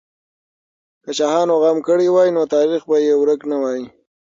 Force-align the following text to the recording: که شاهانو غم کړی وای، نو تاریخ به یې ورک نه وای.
که 1.03 1.11
شاهانو 1.17 1.55
غم 1.63 1.77
کړی 1.87 2.07
وای، 2.11 2.29
نو 2.35 2.43
تاریخ 2.55 2.81
به 2.89 2.97
یې 3.05 3.13
ورک 3.19 3.41
نه 3.51 3.57
وای. 3.61 3.81